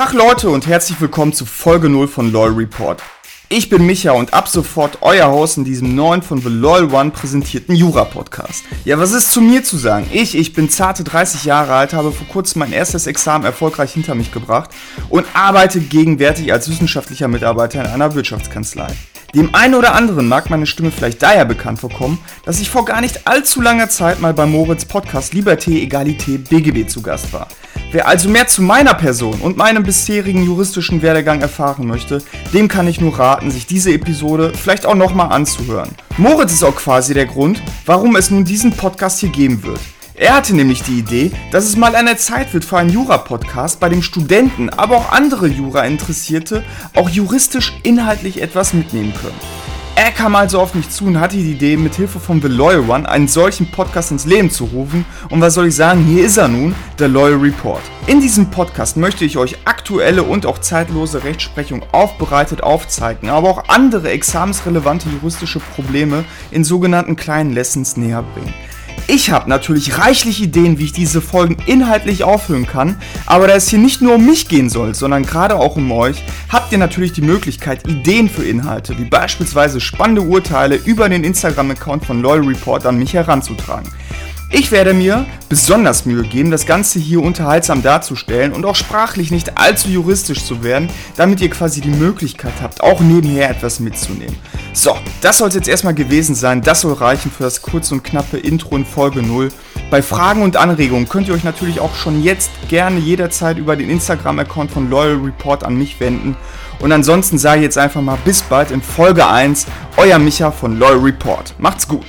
[0.00, 3.02] Tag Leute und herzlich willkommen zu Folge 0 von LOL Report.
[3.50, 7.10] Ich bin Micha und ab sofort euer Host in diesem neuen von The LOL One
[7.10, 8.64] präsentierten Jura-Podcast.
[8.86, 10.06] Ja, was ist zu mir zu sagen?
[10.10, 14.14] Ich, ich bin zarte 30 Jahre alt, habe vor kurzem mein erstes Examen erfolgreich hinter
[14.14, 14.70] mich gebracht
[15.10, 18.86] und arbeite gegenwärtig als wissenschaftlicher Mitarbeiter in einer Wirtschaftskanzlei.
[19.34, 23.02] Dem einen oder anderen mag meine Stimme vielleicht daher bekannt vorkommen, dass ich vor gar
[23.02, 27.48] nicht allzu langer Zeit mal bei Moritz Podcast Liberté, Egalité, BGB zu Gast war.
[27.92, 32.22] Wer also mehr zu meiner Person und meinem bisherigen juristischen Werdegang erfahren möchte,
[32.52, 35.90] dem kann ich nur raten, sich diese Episode vielleicht auch nochmal anzuhören.
[36.16, 39.80] Moritz ist auch quasi der Grund, warum es nun diesen Podcast hier geben wird.
[40.14, 43.88] Er hatte nämlich die Idee, dass es mal der Zeit wird für einen Jura-Podcast, bei
[43.88, 46.62] dem Studenten, aber auch andere Jura-Interessierte
[46.94, 49.69] auch juristisch inhaltlich etwas mitnehmen können.
[49.96, 52.88] Er kam also auf mich zu und hatte die Idee, mit Hilfe von The Loyal
[52.88, 55.04] One einen solchen Podcast ins Leben zu rufen.
[55.28, 57.82] Und was soll ich sagen, hier ist er nun, der Loyal Report.
[58.06, 63.68] In diesem Podcast möchte ich euch aktuelle und auch zeitlose Rechtsprechung aufbereitet aufzeigen, aber auch
[63.68, 68.54] andere examensrelevante juristische Probleme in sogenannten kleinen Lessons näher bringen.
[69.06, 73.68] Ich habe natürlich reichlich Ideen, wie ich diese Folgen inhaltlich auffüllen kann, aber da es
[73.68, 77.12] hier nicht nur um mich gehen soll, sondern gerade auch um euch, habt ihr natürlich
[77.12, 82.86] die Möglichkeit, Ideen für Inhalte, wie beispielsweise spannende Urteile über den Instagram-Account von Loyal Report
[82.86, 83.90] an mich heranzutragen.
[84.52, 89.56] Ich werde mir besonders Mühe geben, das Ganze hier unterhaltsam darzustellen und auch sprachlich nicht
[89.56, 94.36] allzu juristisch zu werden, damit ihr quasi die Möglichkeit habt, auch nebenher etwas mitzunehmen.
[94.72, 96.62] So, das soll es jetzt erstmal gewesen sein.
[96.62, 99.50] Das soll reichen für das kurze und knappe Intro in Folge 0.
[99.88, 103.88] Bei Fragen und Anregungen könnt ihr euch natürlich auch schon jetzt gerne jederzeit über den
[103.88, 106.36] Instagram-Account von Loyal Report an mich wenden.
[106.80, 109.66] Und ansonsten sage ich jetzt einfach mal bis bald in Folge 1.
[109.96, 111.54] Euer Micha von Loyal Report.
[111.58, 112.06] Macht's gut.